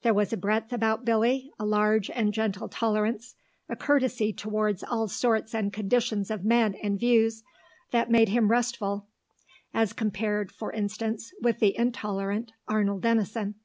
[0.00, 3.34] There was a breadth about Billy, a large and gentle tolerance,
[3.68, 7.42] a courtesy towards all sorts and conditions of men and views,
[7.90, 9.06] that made him restful,
[9.74, 13.56] as compared, for instance, with the intolerant Arnold Denison.